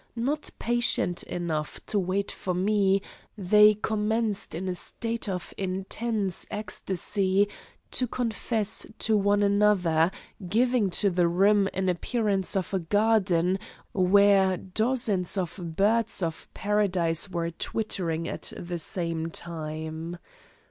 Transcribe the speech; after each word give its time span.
Not 0.15 0.49
patient 0.57 1.21
enough 1.21 1.79
to 1.85 1.99
wait 1.99 2.31
for 2.31 2.55
me, 2.55 3.03
they 3.37 3.75
commenced 3.75 4.55
in 4.55 4.67
a 4.67 4.73
state 4.73 5.29
of 5.29 5.53
intense 5.59 6.43
ecstasy 6.49 7.47
to 7.91 8.07
confess 8.07 8.87
to 8.97 9.15
one 9.15 9.43
another, 9.43 10.09
giving 10.49 10.89
to 11.05 11.11
the 11.11 11.27
room 11.27 11.69
an 11.71 11.87
appearance 11.87 12.55
of 12.55 12.73
a 12.73 12.79
garden 12.79 13.59
where 13.93 14.57
dozens 14.57 15.37
of 15.37 15.59
birds 15.75 16.23
of 16.23 16.47
paradise 16.55 17.29
were 17.29 17.51
twittering 17.51 18.27
at 18.27 18.51
the 18.57 18.79
same 18.79 19.29
time. 19.29 20.17